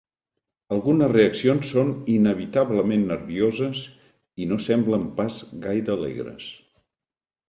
Algunes 0.75 1.09
reaccions 1.11 1.73
són 1.73 1.91
inevitablement 2.13 3.03
nervioses 3.11 3.81
i 4.45 4.47
no 4.55 4.57
semblen 4.69 5.05
pas 5.21 5.37
gaire 5.67 5.93
alegres. 5.97 6.49